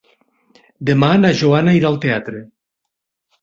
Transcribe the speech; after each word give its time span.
Demà 0.89 1.09
na 1.19 1.31
Joana 1.41 1.75
irà 1.81 1.91
al 1.93 2.01
teatre. 2.07 2.43